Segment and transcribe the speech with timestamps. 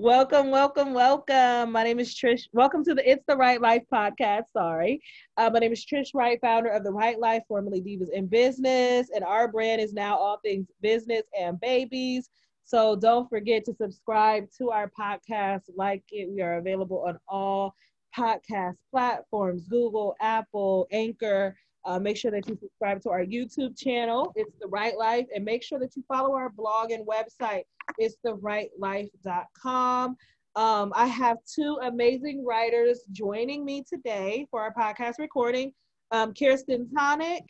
[0.00, 1.72] Welcome, welcome, welcome.
[1.72, 2.42] My name is Trish.
[2.52, 4.44] Welcome to the It's the Wright Life podcast.
[4.52, 5.02] Sorry.
[5.36, 9.10] Uh, my name is Trish Wright, founder of The Wright Life, formerly Divas in Business.
[9.12, 12.30] And our brand is now all things business and babies.
[12.62, 16.30] So don't forget to subscribe to our podcast, like it.
[16.32, 17.74] We are available on all
[18.16, 21.56] podcast platforms Google, Apple, Anchor.
[21.84, 24.32] Uh, make sure that you subscribe to our YouTube channel.
[24.36, 25.26] It's The Wright Life.
[25.34, 27.62] And make sure that you follow our blog and website
[27.96, 30.16] it's thewrightlife.com.
[30.56, 35.72] Um, I have two amazing writers joining me today for our podcast recording.
[36.10, 37.44] Um, Kierstin Tonic.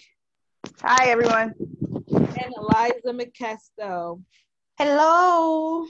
[0.82, 1.54] Hi, everyone.
[2.10, 4.22] And Eliza Makesto.
[4.78, 5.86] Hello.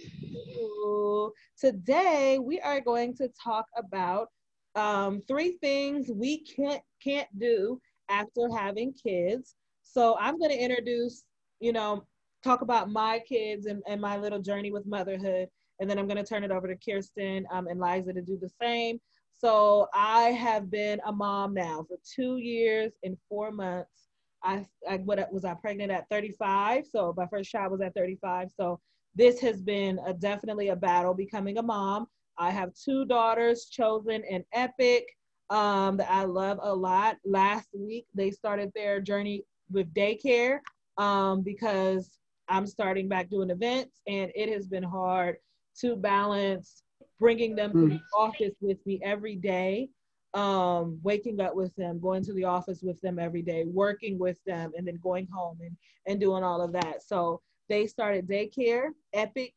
[1.59, 4.29] Today we are going to talk about
[4.75, 9.55] um, three things we can't can't do after having kids.
[9.83, 11.25] So I'm going to introduce,
[11.61, 12.05] you know,
[12.45, 15.49] talk about my kids and, and my little journey with motherhood.
[15.81, 18.39] And then I'm going to turn it over to Kierstin um, and Laiza to do
[18.41, 19.01] the same.
[19.37, 24.09] So I have been a mom now for two years and four months.
[24.43, 26.87] I, I what was I pregnant at 35?
[26.87, 28.49] So my first child was at 35.
[28.57, 28.81] So
[29.15, 32.07] this has been a, definitely a battle becoming a mom.
[32.37, 35.07] I have two daughters, chosen and epic,
[35.51, 37.17] um, that I love a lot.
[37.25, 40.61] Last week they started their journey with daycare
[40.97, 42.19] um, because
[42.49, 45.37] I'm starting back doing events, and it has been hard
[45.81, 46.83] to balance
[47.19, 48.01] bringing them to the mm.
[48.17, 49.89] office with me every day,
[50.35, 54.39] um, waking up with them, going to the office with them every day, working with
[54.45, 55.77] them, and then going home and,
[56.07, 57.03] and doing all of that.
[57.03, 58.91] So they started daycare.
[59.13, 59.53] Epic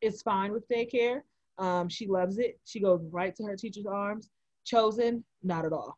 [0.00, 1.22] is fine with daycare.
[1.58, 2.58] Um, she loves it.
[2.64, 4.30] She goes right to her teacher's arms.
[4.64, 5.96] Chosen, not at all.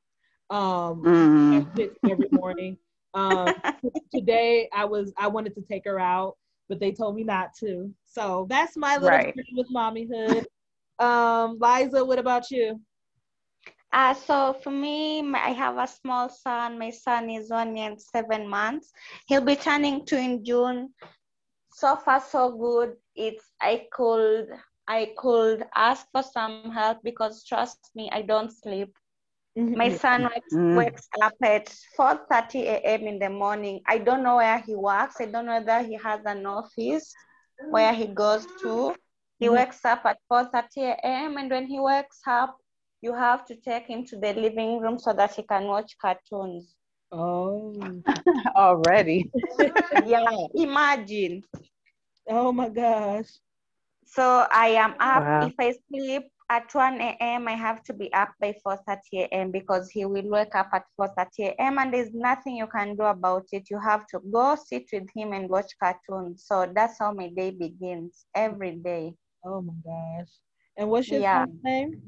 [0.51, 1.91] Um, mm.
[2.09, 2.77] every morning.
[3.15, 3.55] Um,
[4.15, 6.37] today I was I wanted to take her out,
[6.69, 7.93] but they told me not to.
[8.05, 9.35] So that's my little right.
[9.55, 10.45] with mommyhood.
[10.99, 12.81] Um, Laiza, what about you?
[13.93, 16.79] Uh, so for me, my, I have a small son.
[16.79, 18.91] My son is one year and seven months.
[19.27, 20.95] He'll be turning two in June.
[21.75, 22.95] So far, so good.
[23.15, 24.49] It's I could
[24.93, 28.95] I could ask for some help because trust me, I don't sleep.
[29.59, 29.79] Mm-hmm.
[29.79, 30.77] My son wakes, mm.
[30.77, 33.07] wakes up at 4.30 a.m.
[33.07, 33.81] in the morning.
[33.87, 35.17] I don't know where he works.
[35.19, 37.15] I don't know whether he has an office
[37.71, 38.95] where he goes to.
[39.39, 39.55] He mm.
[39.55, 41.39] wakes up at 4.30 a.m.
[41.39, 42.55] and when he wakes up,
[43.01, 46.75] you have to take him to the living room so that he can watch cartoons.
[47.11, 47.73] Oh,
[48.57, 49.31] already.
[50.07, 51.45] yeah, imagine.
[52.29, 53.33] Oh my gosh.
[54.15, 55.23] So I am up.
[55.23, 55.47] Wow.
[55.47, 57.49] If I sleep at 1 a.m.
[57.49, 59.51] I have to be up by 4:30 a.m.
[59.51, 61.79] because he will wake up at 4:30 a.m.
[61.79, 63.71] and there's nothing you can do about it.
[63.71, 66.45] You have to go sit with him and watch cartoons.
[66.47, 69.15] So that's how my day begins every day.
[69.47, 70.29] Oh my gosh!
[70.77, 71.47] And what's your yeah.
[71.65, 72.03] name?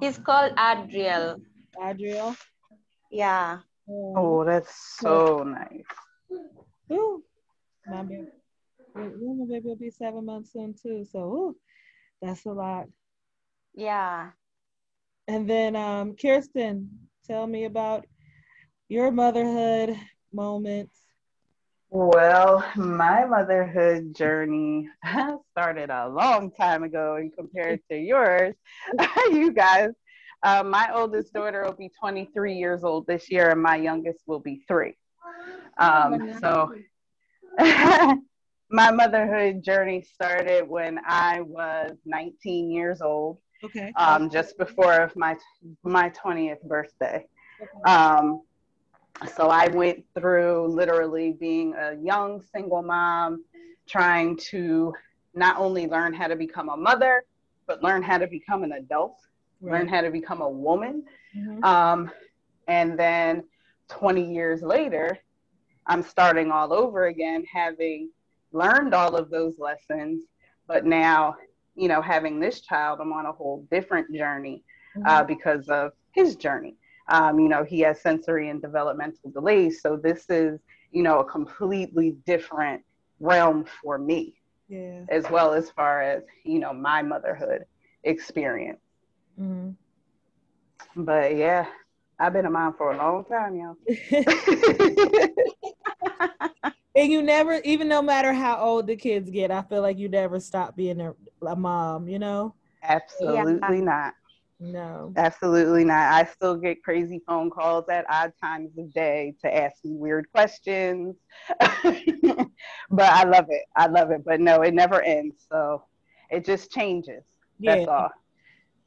[0.00, 1.36] He's called Adriel.
[1.80, 2.34] Adriel.
[3.12, 3.60] Yeah.
[3.88, 5.86] Oh, oh that's so nice.
[6.90, 7.22] Ooh,
[7.86, 8.02] my
[8.94, 11.04] baby, my baby will be seven months soon too.
[11.10, 11.56] So ooh,
[12.20, 12.86] that's a lot.
[13.74, 14.30] Yeah.
[15.28, 16.88] And then um, Kierstin,
[17.26, 18.06] tell me about
[18.88, 19.96] your motherhood
[20.32, 20.98] moments.
[21.94, 24.88] Well, my motherhood journey
[25.50, 28.54] started a long time ago and compared to yours,
[29.30, 29.90] you guys.
[30.42, 34.40] Uh, my oldest daughter will be 23 years old this year, and my youngest will
[34.40, 34.94] be three.
[35.78, 36.72] Um, so,
[38.72, 43.38] my motherhood journey started when I was 19 years old.
[43.62, 43.92] Okay.
[43.96, 45.36] Um, just before my
[45.84, 47.24] my twentieth birthday.
[47.60, 47.82] Okay.
[47.92, 48.42] Um,
[49.36, 53.44] so I went through literally being a young single mom,
[53.86, 54.92] trying to
[55.34, 57.24] not only learn how to become a mother,
[57.68, 59.16] but learn how to become an adult,
[59.60, 59.78] right.
[59.78, 61.04] learn how to become a woman.
[61.36, 61.62] Mm-hmm.
[61.62, 62.10] Um,
[62.66, 63.44] and then
[63.90, 65.16] 20 years later,
[65.86, 68.10] I'm starting all over again, having
[68.52, 70.24] learned all of those lessons,
[70.66, 71.36] but now
[71.74, 74.62] you know, having this child, I'm on a whole different journey
[74.96, 75.08] uh, mm-hmm.
[75.08, 76.76] uh, because of his journey.
[77.08, 79.80] Um, you know, he has sensory and developmental delays.
[79.82, 80.60] So this is,
[80.92, 82.82] you know, a completely different
[83.20, 84.34] realm for me,
[84.68, 85.04] yeah.
[85.08, 87.64] as well as far as, you know, my motherhood
[88.04, 88.80] experience.
[89.40, 89.70] Mm-hmm.
[91.04, 91.66] But yeah,
[92.18, 93.76] I've been a mom for a long time, y'all.
[96.94, 100.08] and you never even no matter how old the kids get i feel like you
[100.08, 101.14] never stop being a,
[101.46, 102.54] a mom you know?
[102.82, 103.84] Absolutely yeah.
[103.84, 104.14] not.
[104.60, 105.12] No.
[105.16, 106.12] Absolutely not.
[106.12, 110.30] I still get crazy phone calls at odd times of day to ask me weird
[110.32, 111.16] questions.
[112.90, 113.64] But i love it.
[113.74, 114.22] I love it.
[114.24, 115.46] But no it never ends.
[115.50, 115.82] So
[116.30, 117.24] it just changes.
[117.58, 118.10] That's all.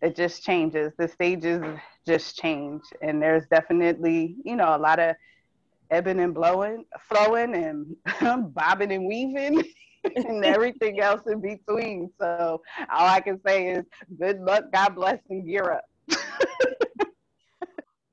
[0.01, 0.93] It just changes.
[0.97, 1.61] The stages
[2.05, 5.15] just change, and there's definitely you know a lot of
[5.91, 9.63] ebbing and blowing, flowing, and bobbing and weaving.
[10.15, 12.11] and everything else in between.
[12.19, 12.61] So
[12.93, 13.85] all I can say is
[14.19, 16.19] good luck, God bless, and gear up.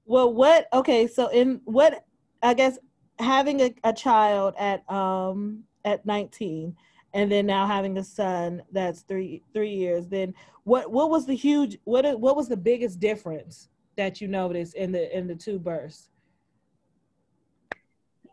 [0.06, 0.68] well, what?
[0.72, 2.04] Okay, so in what?
[2.42, 2.78] I guess
[3.18, 6.74] having a, a child at um at 19
[7.14, 10.34] and then now having a son that's three three years then
[10.64, 14.92] what what was the huge what what was the biggest difference that you noticed in
[14.92, 16.08] the in the two births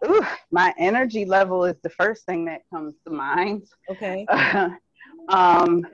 [0.06, 4.26] Ooh, my energy level is the first thing that comes to mind okay
[5.30, 5.86] um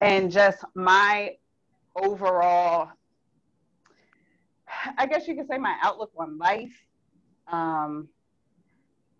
[0.00, 1.34] and just my
[1.96, 2.90] overall
[4.98, 6.72] i guess you could say my outlook on life
[7.48, 8.08] um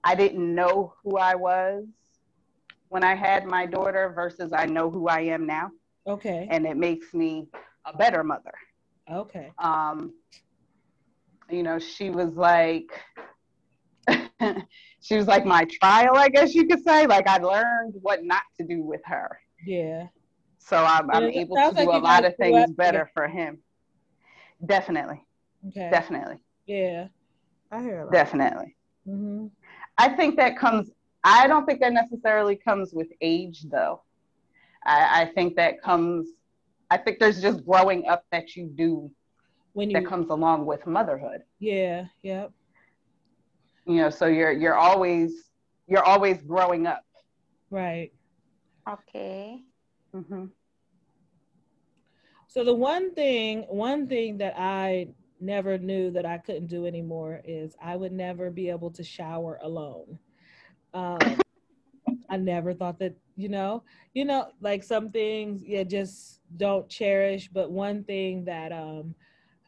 [0.04, 1.84] i didn't know who i was
[2.94, 5.72] when I had my daughter versus I know who I am now.
[6.06, 6.46] Okay.
[6.48, 7.48] And it makes me
[7.84, 8.54] a better mother.
[9.10, 9.50] Okay.
[9.58, 10.14] Um,
[11.50, 12.88] you know, she was like,
[15.00, 17.06] she was like my trial, I guess you could say.
[17.06, 19.38] Like I learned what not to do with her.
[19.66, 20.06] Yeah.
[20.58, 23.58] So I'm, I'm able to do like a lot of things better for him.
[24.64, 25.22] Definitely.
[25.68, 25.90] Okay.
[25.90, 26.38] Definitely.
[26.66, 27.08] Yeah.
[27.70, 28.76] I hear Definitely.
[29.06, 29.46] Mm-hmm.
[29.98, 30.90] I think that comes
[31.24, 34.02] I don't think that necessarily comes with age, though.
[34.84, 36.28] I, I think that comes.
[36.90, 39.10] I think there's just growing up that you do
[39.72, 41.42] when you, that comes along with motherhood.
[41.58, 42.04] Yeah.
[42.22, 42.52] Yep.
[43.86, 45.50] You know, so you're you're always
[45.86, 47.04] you're always growing up.
[47.70, 48.12] Right.
[48.88, 49.62] Okay.
[50.14, 50.46] Mm-hmm.
[52.48, 55.08] So the one thing, one thing that I
[55.40, 59.58] never knew that I couldn't do anymore is I would never be able to shower
[59.62, 60.18] alone.
[60.92, 61.18] Um,
[62.30, 63.82] I never thought that, you know,
[64.14, 67.48] you know, like some things you just don't cherish.
[67.48, 69.14] But one thing that um,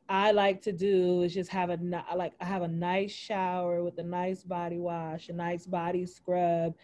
[0.08, 1.79] I like to do is just have a
[2.14, 6.75] like I have a nice shower with a nice body wash, a nice body scrub,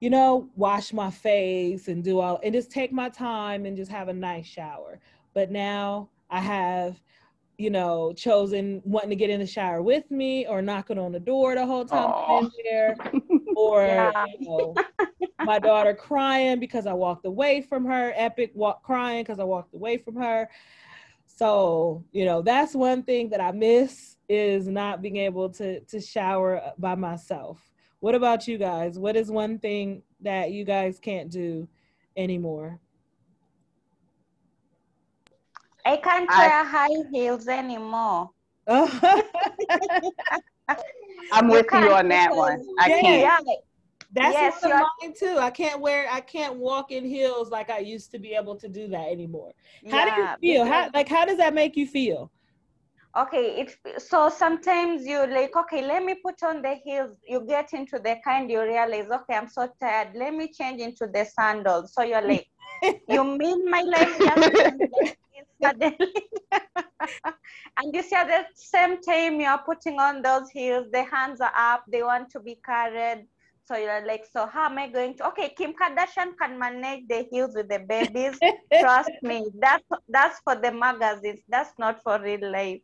[0.00, 3.90] you know, wash my face and do all and just take my time and just
[3.90, 5.00] have a nice shower.
[5.34, 7.00] But now I have
[7.60, 11.20] you know, chosen wanting to get in the shower with me or knocking on the
[11.20, 12.96] door the whole time I'm in there,
[13.54, 14.24] or yeah.
[14.38, 14.74] you know,
[15.44, 19.74] my daughter crying because I walked away from her, epic walk crying because I walked
[19.74, 20.48] away from her.
[21.40, 25.98] So, you know, that's one thing that I miss is not being able to to
[25.98, 27.58] shower by myself.
[28.00, 28.98] What about you guys?
[28.98, 31.66] What is one thing that you guys can't do
[32.14, 32.78] anymore?
[35.86, 38.28] I can't wear high heels anymore.
[38.68, 39.08] I'm
[41.48, 42.66] with you, you on that one.
[42.78, 43.46] I yeah, can't.
[43.46, 43.54] Yeah.
[44.12, 45.38] That's yes, of mine too.
[45.38, 48.68] I can't wear, I can't walk in heels like I used to be able to
[48.68, 49.52] do that anymore.
[49.86, 50.66] How yeah, do you feel?
[50.66, 52.30] How like how does that make you feel?
[53.16, 57.10] Okay, it so sometimes you're like, okay, let me put on the heels.
[57.26, 60.14] You get into the kind you realize, okay, I'm so tired.
[60.14, 61.92] Let me change into the sandals.
[61.92, 62.46] So you're like,
[63.08, 64.50] you mean my life just
[67.76, 71.52] and you see at the same time you're putting on those heels, the hands are
[71.56, 73.26] up, they want to be carried.
[73.70, 75.28] So you're like, so how am I going to?
[75.28, 78.36] Okay, Kim Kardashian can manage the heels with the babies.
[78.80, 81.38] Trust me, that's that's for the magazines.
[81.48, 82.80] That's not for real life.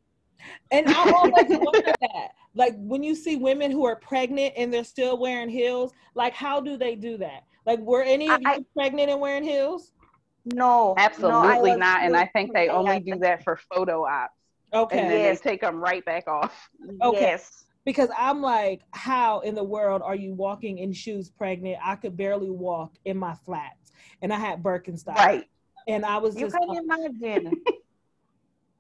[0.71, 4.85] And I always wonder that, like when you see women who are pregnant and they're
[4.85, 7.43] still wearing heels, like how do they do that?
[7.67, 9.91] Like, were any of I, you pregnant and wearing heels?
[10.45, 12.03] No, absolutely no, not.
[12.03, 14.33] And I think they only do that for photo ops.
[14.73, 15.01] Okay.
[15.01, 15.41] And then yes.
[15.41, 16.71] they take them right back off.
[17.03, 17.21] Okay.
[17.21, 17.66] Yes.
[17.87, 21.79] Because I'm like, how in the world are you walking in shoes pregnant?
[21.83, 25.17] I could barely walk in my flats, and I had Birkenstocks.
[25.17, 25.45] Right.
[25.89, 26.57] And I was you just.
[26.61, 27.53] You can imagine.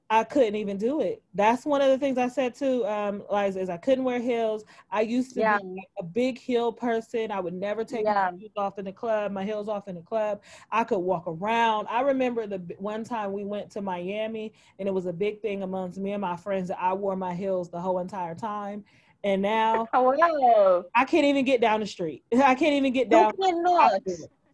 [0.08, 1.20] I couldn't even do it.
[1.34, 4.64] That's one of the things I said too, um, Laiza, is I couldn't wear heels.
[4.88, 5.58] I used to yeah.
[5.58, 7.32] be a big heel person.
[7.32, 8.30] I would never take yeah.
[8.32, 10.42] my heels off in the club, my heels off in the club.
[10.70, 11.88] I could walk around.
[11.90, 15.64] I remember the one time we went to Miami and it was a big thing
[15.64, 18.84] amongst me and my friends that I wore my heels the whole entire time.
[19.24, 22.22] And now oh, I can't even get down the street.
[22.32, 23.32] I can't even get down.
[23.38, 24.02] You cannot.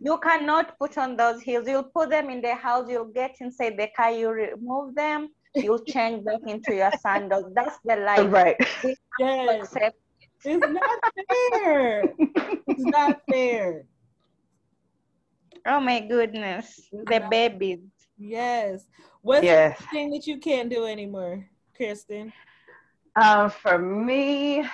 [0.04, 1.68] You cannot put on those heels.
[1.68, 2.86] You'll put them in the house.
[2.88, 4.10] You'll get inside the car.
[4.10, 7.52] You remove them you change back into your sandals.
[7.54, 8.32] That's the life.
[8.32, 8.56] Right.
[9.18, 9.74] Yes.
[10.44, 11.00] It's not
[11.52, 12.04] fair.
[12.18, 13.84] it's not fair.
[15.66, 16.88] Oh my goodness.
[16.92, 17.78] The babies.
[18.18, 18.86] Yes.
[19.20, 19.78] What's yes.
[19.78, 22.32] the thing that you can't do anymore, Kristen?
[23.14, 24.64] Uh, for me,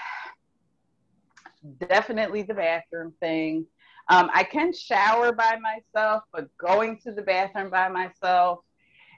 [1.88, 3.66] definitely the bathroom thing.
[4.08, 8.60] Um, I can shower by myself, but going to the bathroom by myself,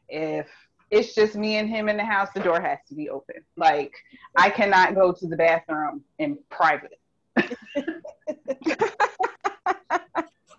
[0.09, 0.49] if
[0.90, 3.37] it's just me and him in the house, the door has to be open.
[3.56, 3.92] Like
[4.37, 6.99] I cannot go to the bathroom in private.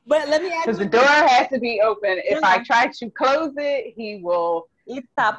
[0.08, 2.22] but let me ask because the door has to be open.
[2.24, 4.68] If I try to close it, he will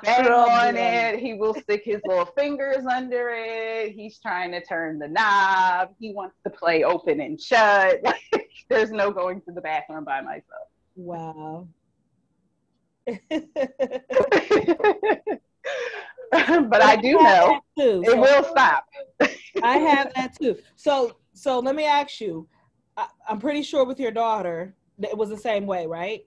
[0.02, 1.18] bang on it.
[1.18, 3.92] He will stick his little fingers under it.
[3.92, 5.90] He's trying to turn the knob.
[5.99, 8.02] He wants to play open and shut.
[8.68, 10.68] There's no going to the bathroom by myself.
[10.96, 11.66] Wow.
[16.66, 18.85] but I do know it so will stop.
[19.62, 20.56] I have that too.
[20.76, 22.49] So so let me ask you.
[22.97, 26.25] I, am pretty sure with your daughter it was the same way, right?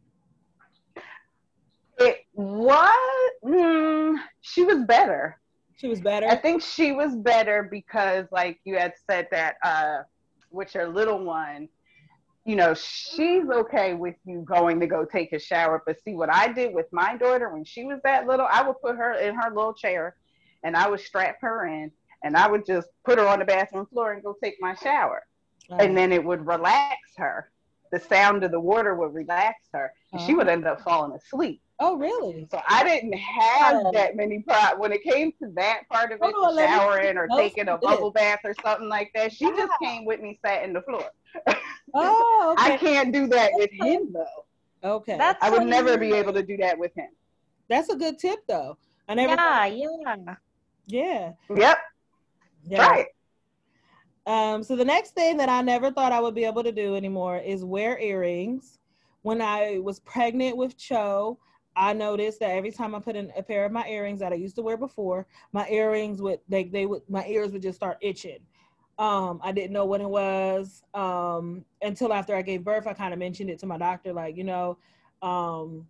[1.98, 3.32] It was.
[3.44, 5.40] Mm, she was better.
[5.78, 6.28] She was better.
[6.28, 10.04] I think she was better because, like you had said, that uh,
[10.52, 11.70] with your little one,
[12.46, 15.82] you know, she's okay with you going to go take a shower.
[15.86, 18.80] But see, what I did with my daughter when she was that little, I would
[18.82, 20.16] put her in her little chair,
[20.64, 21.92] and I would strap her in,
[22.24, 25.24] and I would just put her on the bathroom floor and go take my shower,
[25.80, 27.50] and then it would relax her.
[27.92, 29.92] The sound of the water would relax her.
[30.12, 30.38] And She uh-huh.
[30.38, 31.62] would end up falling asleep.
[31.80, 32.48] Oh, really?
[32.50, 33.92] So I didn't have oh.
[33.92, 37.68] that many problems when it came to that part of it, oh, showering or taking
[37.68, 39.34] a bubble bath or something like that.
[39.34, 41.06] She just came with me, sat in the floor.
[41.98, 42.74] Oh, okay.
[42.74, 44.26] I can't do that with him though.
[44.98, 47.08] Okay, That's I would so never be able to do that with him.
[47.70, 48.78] That's a good tip though.
[49.08, 49.36] I never.
[49.36, 50.16] Yeah, yeah,
[50.88, 51.32] yeah.
[51.56, 51.78] Yep.
[52.68, 52.88] Yeah.
[52.88, 53.08] Right.
[54.28, 56.96] Um, so the next thing that I never thought I would be able to do
[56.96, 58.80] anymore is wear earrings.
[59.22, 61.40] When I was pregnant with Cho,
[61.76, 64.36] I noticed that every time I put in a pair of my earrings that I
[64.36, 67.98] used to wear before, my earrings would they they would my ears would just start
[68.02, 68.40] itching.
[68.98, 72.88] Um, I didn't know what it was um, until after I gave birth.
[72.88, 74.78] I kind of mentioned it to my doctor, like you know,
[75.22, 75.86] um,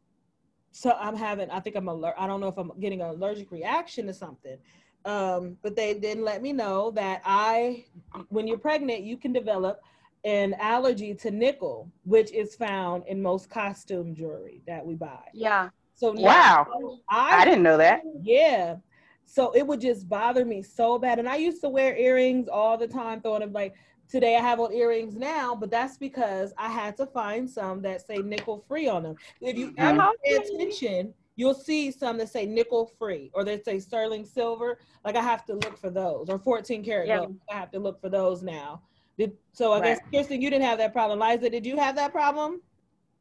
[0.72, 1.50] so I'm having.
[1.52, 2.16] I think I'm alert.
[2.18, 4.58] I don't know if I'm getting an allergic reaction to something.
[5.06, 7.86] Um, but they didn't let me know that I,
[8.30, 9.82] when you're pregnant, you can develop
[10.26, 15.24] an allergy to nickel, which is found in most costume jewelry that we buy.
[15.34, 15.70] Yeah.
[15.94, 16.68] So wow,
[17.08, 18.02] I, I didn't know that.
[18.22, 18.78] Yeah.
[19.26, 21.20] So it would just bother me so bad.
[21.20, 23.76] And I used to wear earrings all the time, throwing them like
[24.10, 28.06] today I have on earrings now, but that's because I had to find some that
[28.06, 29.16] say nickel free on them.
[29.42, 30.12] If you ever mm-hmm.
[30.24, 34.80] pay attention, you'll see some that say nickel free or they say sterling silver.
[35.04, 37.18] Like I have to look for those or 14 karat yeah.
[37.20, 37.38] gold.
[37.52, 38.82] I have to look for those now.
[39.18, 40.00] Did, so I right.
[40.12, 41.20] guess Kierstin, you didn't have that problem.
[41.20, 42.62] Laiza, did you have that problem?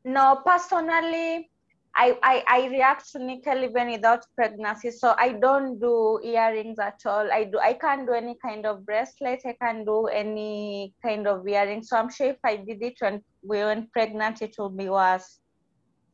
[0.04, 1.48] No, personally,
[1.96, 4.90] I, I, I react to nickel even without pregnancy.
[4.90, 7.30] So I don't do earrings at all.
[7.32, 9.42] I do I can't do any kind of bracelet.
[9.46, 11.84] I can't do any kind of earring.
[11.84, 15.38] So I'm sure if I did it when we were pregnant, it would be worse.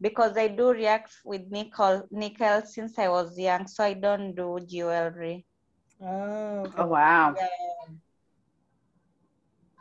[0.03, 3.67] Because I do react with nickel nickel since I was young.
[3.67, 5.47] So I don't do jewelry.
[6.03, 6.75] Oh, okay.
[6.77, 7.35] oh wow.
[7.37, 7.47] Yeah.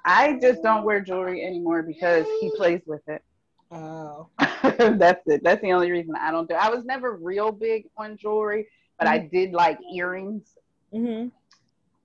[0.10, 3.22] I just don't wear jewelry anymore because he plays with it.
[3.70, 4.30] Oh.
[4.64, 5.44] That's it.
[5.44, 6.56] That's the only reason I don't do.
[6.56, 9.14] I was never real big on jewelry, but mm-hmm.
[9.14, 10.56] I did like earrings.
[10.92, 11.28] Mm-hmm.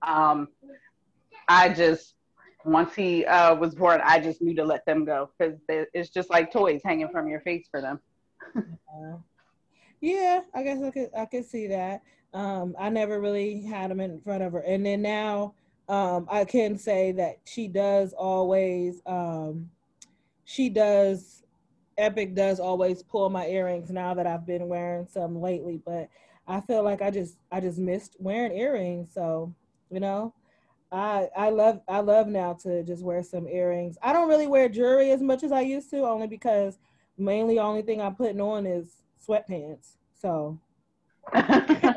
[0.07, 0.49] Um,
[1.47, 2.13] I just
[2.63, 6.29] once he uh, was born, I just knew to let them go because it's just
[6.29, 7.99] like toys hanging from your face for them.
[9.99, 12.03] yeah, I guess I could I could see that.
[12.35, 15.55] Um, I never really had them in front of her, and then now
[15.87, 19.69] um, I can say that she does always, um,
[20.43, 21.43] she does,
[21.97, 26.09] Epic does always pull my earrings now that I've been wearing some lately, but
[26.47, 29.13] I feel like I just, I just missed wearing earrings.
[29.13, 29.53] So,
[29.89, 30.33] you know,
[30.91, 33.97] I, I love, I love now to just wear some earrings.
[34.01, 36.77] I don't really wear jewelry as much as I used to, only because
[37.17, 39.97] mainly only thing I'm putting on is sweatpants.
[40.13, 40.59] So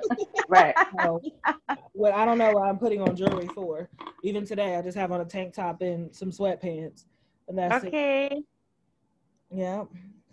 [0.48, 0.74] right.
[1.02, 1.20] So,
[1.94, 3.88] well, I don't know what I'm putting on jewelry for.
[4.22, 7.04] Even today, I just have on a tank top and some sweatpants,
[7.46, 8.26] and that's okay.
[8.32, 8.44] it.
[9.50, 9.84] Yeah.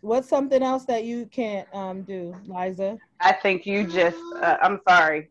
[0.01, 2.97] What's something else that you can't um, do, Laiza?
[3.19, 4.17] I think you just.
[4.41, 5.27] Uh, I'm sorry.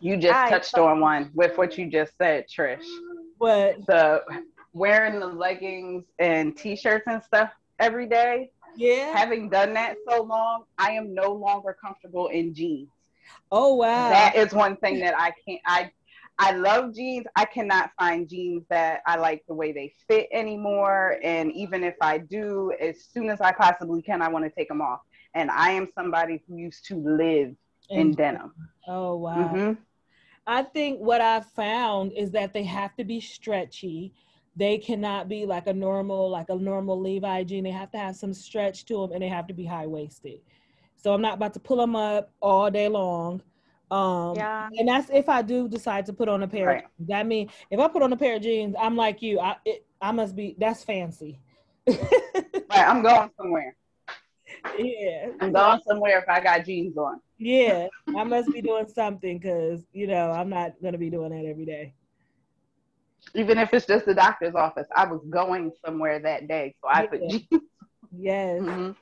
[0.00, 2.84] You just I, touched on one with what you just said, Trish.
[3.38, 3.86] What?
[3.86, 4.22] The
[4.72, 7.50] wearing the leggings and t-shirts and stuff
[7.80, 9.16] every day yeah.
[9.16, 12.88] Having done that so long, I am no longer comfortable in jeans.
[13.50, 14.08] Oh wow.
[14.08, 15.90] That is one thing that I can't I
[16.38, 17.26] I love jeans.
[17.34, 21.18] I cannot find jeans that I like the way they fit anymore.
[21.22, 24.68] And even if I do, as soon as I possibly can, I want to take
[24.68, 25.00] them off.
[25.34, 27.56] And I am somebody who used to live
[27.90, 28.54] in, in denim.
[28.86, 29.52] Oh wow.
[29.52, 29.72] Mm-hmm.
[30.46, 34.14] I think what I've found is that they have to be stretchy
[34.58, 37.62] they cannot be like a normal, like a normal Levi jean.
[37.62, 40.40] They have to have some stretch to them and they have to be high waisted.
[40.96, 43.40] So I'm not about to pull them up all day long.
[43.90, 44.68] Um, yeah.
[44.76, 46.66] and that's if I do decide to put on a pair.
[46.66, 46.84] Right.
[47.06, 49.38] That mean if I put on a pair of jeans, I'm like you.
[49.38, 51.40] I it, I must be that's fancy.
[51.88, 53.76] right, I'm going somewhere.
[54.76, 57.20] Yeah, I'm going somewhere if I got jeans on.
[57.38, 61.48] Yeah, I must be doing something because you know I'm not gonna be doing that
[61.48, 61.94] every day.
[63.34, 67.02] Even if it's just the doctor's office, I was going somewhere that day, so I
[67.02, 67.06] yeah.
[67.06, 67.62] put jeans.
[68.16, 68.62] Yes.
[68.62, 68.92] Mm-hmm.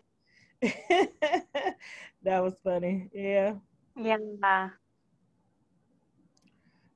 [2.22, 3.08] that was funny.
[3.12, 3.54] Yeah.
[3.96, 4.68] Yeah.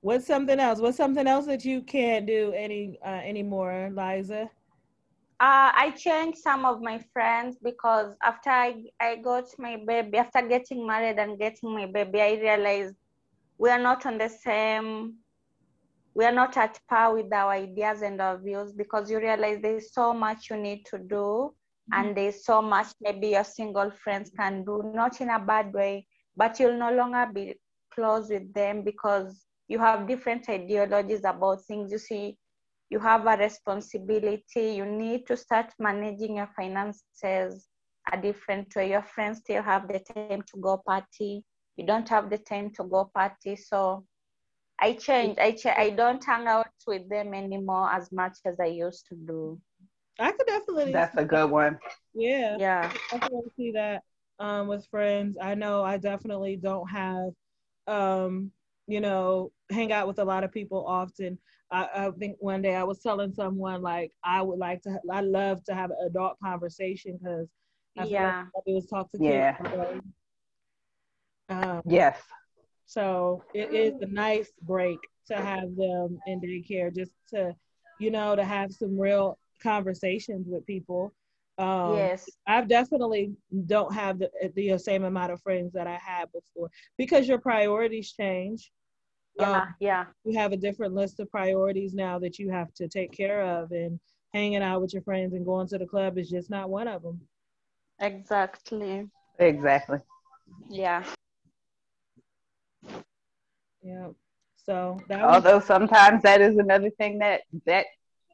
[0.02, 0.80] What's something else?
[0.80, 4.48] What's something else that you can't do any uh, anymore, Laiza?
[5.40, 10.42] Uh, I changed some of my friends because after I, I got my baby, after
[10.42, 12.94] getting married and getting my baby, I realized
[13.58, 15.14] we are not on the same,
[16.14, 19.92] we are not at par with our ideas and our views because you realize there's
[19.92, 21.94] so much you need to do mm-hmm.
[21.94, 26.06] and there's so much maybe your single friends can do, not in a bad way,
[26.36, 27.54] but you'll no longer be
[27.92, 31.92] close with them because you have different ideologies about things.
[31.92, 32.36] You see,
[32.90, 34.72] you have a responsibility.
[34.72, 37.68] You need to start managing your finances
[38.12, 38.90] a different way.
[38.90, 41.44] Your friends still have the time to go party.
[41.76, 43.54] You don't have the time to go party.
[43.54, 44.04] So
[44.80, 45.38] I changed.
[45.38, 49.14] I ch- I don't hang out with them anymore as much as I used to
[49.14, 49.60] do.
[50.18, 50.92] I could definitely.
[50.92, 51.78] That's a good one.
[52.14, 52.56] Yeah.
[52.58, 52.92] Yeah.
[53.12, 54.02] I definitely see that
[54.38, 55.36] um, with friends.
[55.40, 57.30] I know I definitely don't have,
[57.86, 58.50] um,
[58.86, 61.38] you know, hang out with a lot of people often.
[61.70, 65.20] I, I, think one day I was telling someone like I would like to I
[65.20, 67.46] love to have an adult conversation because
[68.10, 69.56] yeah like it was talk to yeah.
[69.56, 70.02] kids.
[71.48, 72.20] Um, yes.
[72.90, 77.54] So it is a nice break to have them in daycare just to
[78.00, 81.12] you know to have some real conversations with people.
[81.56, 83.30] Um, yes, I've definitely
[83.66, 88.10] don't have the, the same amount of friends that I had before because your priorities
[88.10, 88.72] change.
[89.38, 90.06] Yeah, um, yeah.
[90.24, 93.70] You have a different list of priorities now that you have to take care of,
[93.70, 94.00] and
[94.34, 97.02] hanging out with your friends and going to the club is just not one of
[97.04, 97.20] them.
[98.00, 99.08] Exactly.
[99.38, 99.98] Exactly.
[100.68, 101.04] Yeah.
[103.82, 104.08] Yeah.
[104.64, 107.86] So that although was- sometimes that is another thing that that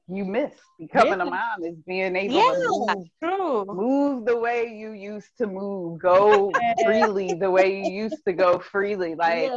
[0.09, 1.27] you miss becoming yeah.
[1.27, 5.99] a mom is being able yeah, to move, move the way you used to move,
[6.01, 6.53] go
[6.85, 9.15] freely the way you used to go freely.
[9.17, 9.51] Like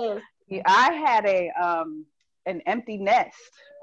[0.65, 2.05] I had a um,
[2.45, 3.35] an empty nest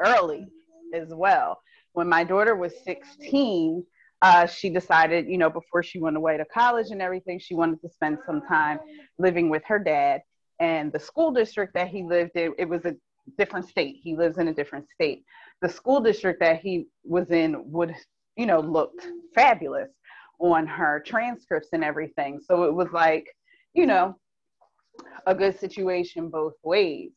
[0.05, 0.47] early
[0.95, 1.61] as well.
[1.92, 3.85] When my daughter was 16,
[4.23, 7.81] uh, she decided, you know, before she went away to college and everything, she wanted
[7.83, 8.79] to spend some time
[9.19, 10.23] living with her dad.
[10.61, 12.97] And the school district that he lived in, it was a
[13.38, 13.97] different state.
[14.03, 15.25] He lives in a different state.
[15.62, 17.95] The school district that he was in would,
[18.37, 19.90] you know, looked fabulous
[20.38, 22.40] on her transcripts and everything.
[22.40, 23.27] So it was like,
[23.75, 24.16] you know,
[25.27, 27.11] a good situation both ways.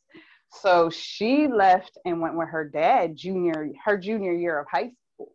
[0.51, 5.33] So she left and went with her dad junior her junior year of high school.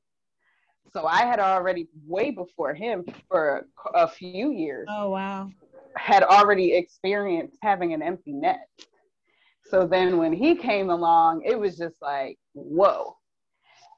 [0.93, 4.89] So I had already way before him for a few years.
[4.91, 5.51] Oh wow.
[5.97, 8.69] Had already experienced having an empty net.
[9.67, 13.17] So then when he came along, it was just like, whoa.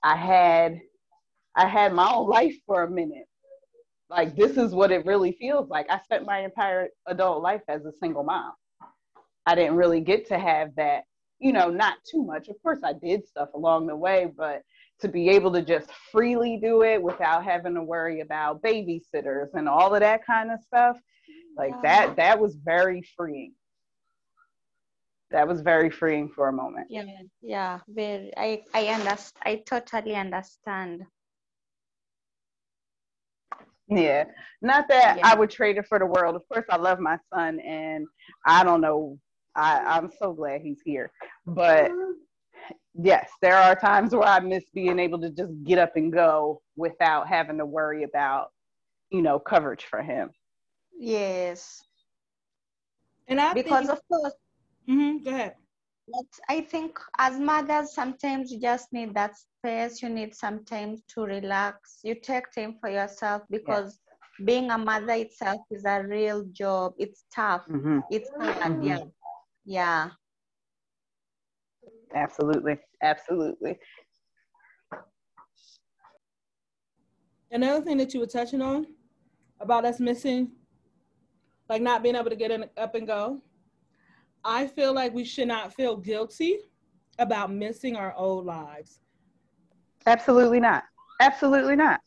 [0.03, 0.81] I had
[1.55, 3.27] I had my own life for a minute
[4.09, 5.87] like this is what it really feels like.
[5.91, 8.53] I spent my entire adult life as a single mom.
[9.47, 11.05] I didn't really get to have that,
[11.39, 12.49] you know, not too much.
[12.49, 14.63] Of course I did stuff along the way, but
[15.01, 19.69] to be able to just freely do it without having to worry about babysitters and
[19.69, 20.99] all of that kind of stuff,
[21.57, 21.81] like yeah.
[21.83, 23.53] that that was very freeing.
[25.31, 26.87] That was very freeing for a moment.
[26.89, 27.05] Yeah,
[27.43, 28.33] yeah, very.
[28.37, 29.43] I I understand.
[29.45, 31.03] I totally understand.
[33.89, 34.25] Yeah,
[34.63, 35.29] not that yeah.
[35.29, 36.37] I would trade it for the world.
[36.37, 38.07] Of course, I love my son, and
[38.45, 39.19] I don't know.
[39.55, 41.11] I, I'm so glad he's here.
[41.47, 41.91] But
[42.95, 46.61] yes, there are times where I miss being able to just get up and go
[46.77, 48.49] without having to worry about,
[49.11, 50.31] you know, coverage for him.
[50.99, 51.83] Yes.
[53.29, 54.35] And I because think, of course.
[54.89, 55.55] Mm-hmm, go ahead.
[56.09, 60.01] But I think as mothers, sometimes you just need that space.
[60.03, 61.99] You need some time to relax.
[62.05, 63.99] You take time for yourself because
[64.39, 64.45] yeah.
[64.45, 66.95] being a mother itself is a real job.
[66.99, 67.67] It's tough.
[67.69, 67.99] Mm-hmm.
[68.11, 68.57] It's hard.
[68.57, 68.83] Mm-hmm.
[68.83, 68.99] Yeah.
[69.65, 70.11] Yeah.
[72.15, 72.79] Absolutely.
[73.03, 73.77] Absolutely.
[77.51, 78.87] Another thing that you were touching on
[79.61, 80.53] about us missing,
[81.69, 83.43] like not being able to get in, up and go,
[84.45, 86.59] I feel like we should not feel guilty
[87.19, 89.01] about missing our old lives.
[90.07, 90.85] Absolutely not.
[91.21, 92.01] Absolutely not.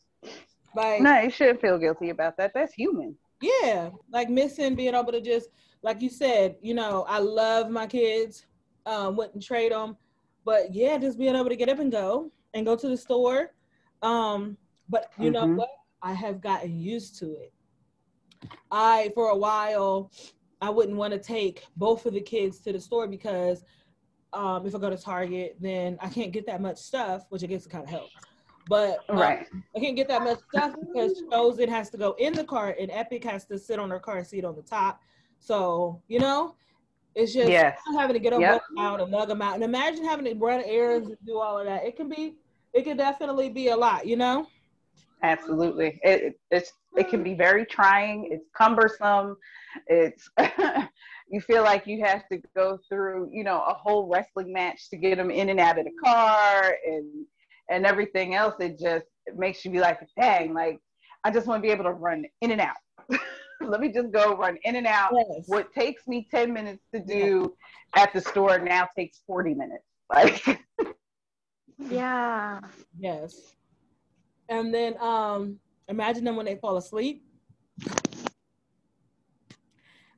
[0.74, 2.52] Like no, you shouldn't feel guilty about that.
[2.54, 3.16] That's human.
[3.42, 5.48] Yeah, like missing being able to just,
[5.82, 8.46] like you said, you know, I love my kids,
[8.86, 9.96] um, wouldn't trade them,
[10.44, 13.52] but yeah, just being able to get up and go and go to the store.
[14.02, 14.56] Um,
[14.88, 15.32] but you mm-hmm.
[15.32, 15.70] know what?
[16.02, 17.52] I have gotten used to it.
[18.70, 20.10] I, for a while,
[20.60, 23.64] I wouldn't want to take both of the kids to the store because
[24.32, 27.46] um, if I go to Target, then I can't get that much stuff, which I
[27.46, 28.14] guess it kind of helps.
[28.68, 29.46] But um, right.
[29.74, 32.90] I can't get that much stuff because Chosen has to go in the cart and
[32.90, 35.00] Epic has to sit on her car seat on the top.
[35.40, 36.54] So, you know,
[37.14, 37.80] it's just yes.
[37.96, 38.62] having to get them yep.
[38.78, 39.54] out and lug them out.
[39.54, 41.84] And imagine having to run errands and do all of that.
[41.84, 42.36] It can be,
[42.72, 44.46] it can definitely be a lot, you know?
[45.22, 46.00] Absolutely.
[46.02, 48.28] It, it's, it can be very trying.
[48.32, 49.36] It's cumbersome.
[49.86, 50.28] It's,
[51.28, 54.96] you feel like you have to go through, you know, a whole wrestling match to
[54.96, 57.26] get them in and out of the car and,
[57.70, 60.80] and everything else, it just it makes you be like, dang, like
[61.24, 62.76] I just want to be able to run in and out.
[63.60, 65.12] Let me just go run in and out.
[65.14, 65.44] Yes.
[65.46, 67.54] What takes me 10 minutes to do
[67.94, 68.02] yeah.
[68.02, 69.84] at the store now takes 40 minutes.
[70.12, 70.58] Like
[71.88, 72.58] Yeah.
[72.98, 73.54] Yes.
[74.50, 75.58] And then um
[75.88, 77.24] imagine them when they fall asleep.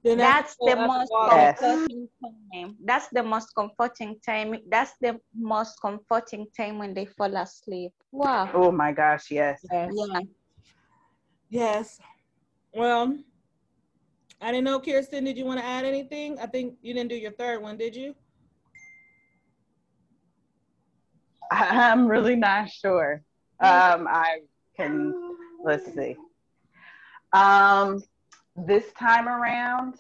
[0.03, 2.77] Then that's, the most comforting time.
[2.85, 4.57] That's the most comforting time.
[4.69, 7.93] That's the most comforting time when they fall asleep.
[8.11, 8.51] Wow.
[8.53, 9.61] Oh my gosh, yes.
[9.71, 9.93] Yes.
[9.95, 10.21] Yeah.
[11.51, 12.01] Yes.
[12.75, 13.17] Well,
[14.41, 16.37] I didn't know, Kierstin, did you want to add anything?
[16.41, 18.17] I think you didn't do your third one, did you?
[21.53, 23.23] I'm really not sure.
[23.63, 24.41] Um, I
[24.77, 25.15] can,
[25.63, 26.17] let's see.
[27.33, 28.03] Um,
[28.57, 29.95] this time around,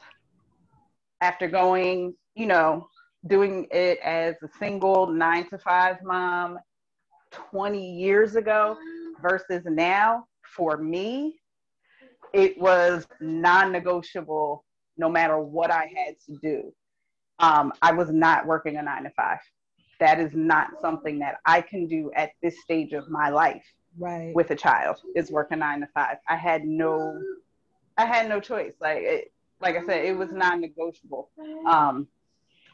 [1.21, 2.89] after going, you know,
[3.27, 6.59] doing it as a single nine to five mom
[7.31, 8.77] 20 years ago
[9.23, 11.41] versus now, for me,
[12.33, 14.65] it was non negotiable
[14.97, 16.73] no matter what I had to do.
[17.39, 19.39] Um, I was not working a nine to five.
[20.03, 23.65] That is not something that I can do at this stage of my life
[23.97, 24.35] right.
[24.35, 26.17] with a child, is work a nine to five.
[26.29, 27.23] I had no
[27.97, 28.73] I had no choice.
[28.81, 31.31] Like it, like I said, it was non-negotiable.
[31.69, 32.09] Um,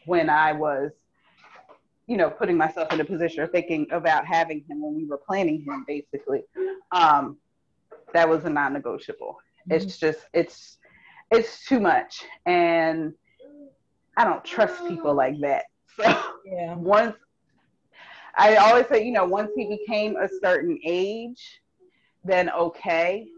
[0.06, 0.90] when I was,
[2.06, 5.18] you know, putting myself in a position or thinking about having him when we were
[5.18, 6.44] planning him, basically,
[6.92, 7.36] um,
[8.14, 9.36] that was a non-negotiable.
[9.68, 9.72] Mm-hmm.
[9.72, 10.78] It's just it's
[11.30, 13.12] it's too much, and
[14.16, 15.66] I don't trust people like that.
[16.48, 16.74] So yeah.
[16.76, 17.16] once
[18.34, 21.60] I always say, you know, once he became a certain age,
[22.24, 23.28] then okay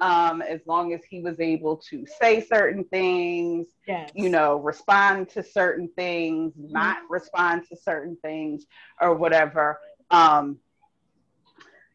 [0.00, 4.10] um, as long as he was able to say certain things, yes.
[4.14, 6.72] you know, respond to certain things, mm-hmm.
[6.72, 8.66] not respond to certain things,
[9.00, 9.78] or whatever.
[10.10, 10.58] Um,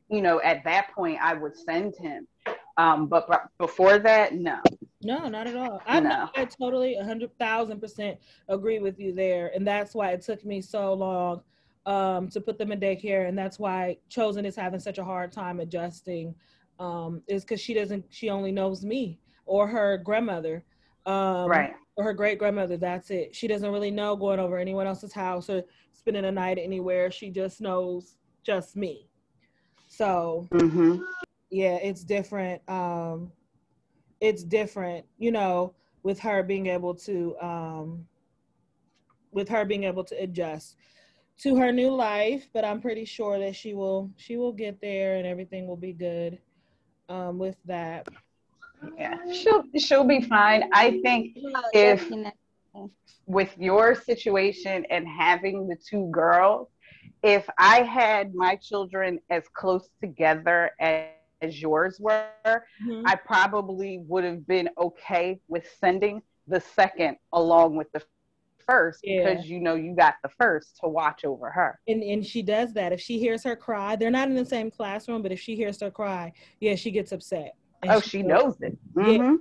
[0.10, 2.28] you know, at that point, I would send him.
[2.78, 4.60] Um, but, but before that, no.
[5.02, 5.82] No, not at all.
[5.86, 6.30] I know.
[6.36, 10.44] I totally, a hundred thousand percent agree with you there, and that's why it took
[10.44, 11.42] me so long
[11.86, 15.32] um, to put them in daycare, and that's why Chosen is having such a hard
[15.32, 16.36] time adjusting
[16.80, 20.64] um, is because she doesn't she only knows me or her grandmother
[21.06, 24.88] um, right or her great grandmother that's it she doesn't really know going over anyone
[24.88, 29.10] else's house or spending a night anywhere she just knows just me
[29.88, 31.02] so mm-hmm.
[31.50, 33.32] yeah it's different um,
[34.22, 38.06] it's different you know with her being able to um,
[39.32, 40.76] with her being able to adjust
[41.38, 45.18] to her new life but i'm pretty sure that she will she will get there
[45.18, 46.40] and everything will be good
[47.10, 48.08] um, with that.
[48.98, 50.70] Yeah, she'll she'll be fine.
[50.74, 51.38] I think
[51.74, 52.10] if
[53.26, 56.70] with your situation and having the two girls,
[57.22, 61.08] if I had my children as close together as,
[61.42, 63.04] as yours were, mm-hmm.
[63.06, 68.02] I probably would have been okay with sending the second along with the
[68.68, 69.24] first yeah.
[69.24, 71.80] because you know you got the first to watch over her.
[71.88, 72.92] And and she does that.
[72.94, 75.80] If she hears her cry, they're not in the same classroom, but if she hears
[75.82, 77.56] her cry, yeah, she gets upset.
[77.88, 78.78] oh, she, she knows it.
[78.94, 79.24] Mm-hmm.
[79.24, 79.36] Yeah.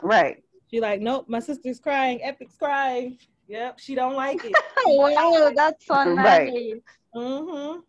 [0.00, 0.42] Right.
[0.70, 2.20] She like, nope, my sister's crying.
[2.22, 3.18] Epic's crying.
[3.48, 4.52] Yep, she don't like it.
[4.86, 6.50] wow, that's so nice.
[6.50, 6.74] Right.
[7.14, 7.80] Mm-hmm.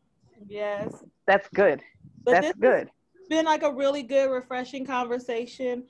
[0.47, 1.03] Yes.
[1.25, 1.81] That's good.
[2.23, 2.89] But that's good.
[3.29, 5.83] Been like a really good, refreshing conversation.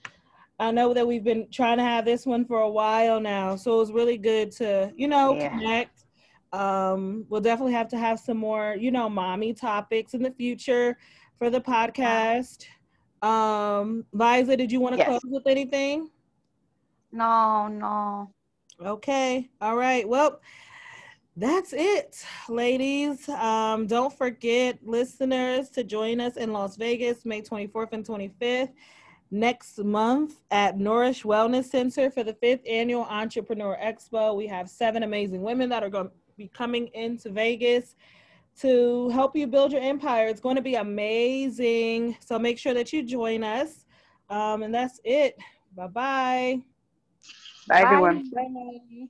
[0.59, 3.75] I know that we've been trying to have this one for a while now, so
[3.75, 5.49] it was really good to, you know, yeah.
[5.49, 6.05] connect.
[6.51, 10.97] Um, we'll definitely have to have some more, you know, mommy topics in the future
[11.37, 12.65] for the podcast.
[13.21, 15.07] Um, Laiza, did you want to yes.
[15.07, 16.09] close with anything?
[17.11, 18.31] No, no.
[18.83, 19.49] Okay.
[19.61, 20.07] All right.
[20.07, 20.39] Well,
[21.37, 23.29] that's it, ladies.
[23.29, 28.71] Um, don't forget, listeners, to join us in Las Vegas, May 24th and 25th
[29.29, 34.35] next month at Nourish Wellness Center for the fifth annual Entrepreneur Expo.
[34.35, 37.95] We have seven amazing women that are going to be coming into Vegas
[38.61, 40.27] to help you build your empire.
[40.27, 42.17] It's going to be amazing.
[42.19, 43.85] So make sure that you join us.
[44.29, 45.37] Um, and that's it.
[45.75, 46.61] Bye-bye.
[47.67, 48.31] Bye, everyone.
[48.33, 49.07] Bye.